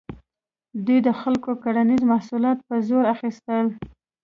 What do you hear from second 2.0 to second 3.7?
محصولات په زور اخیستل.